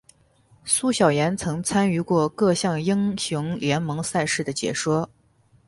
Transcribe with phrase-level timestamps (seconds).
[0.65, 5.07] 苏小妍曾参与过各项英雄联盟赛事的解说。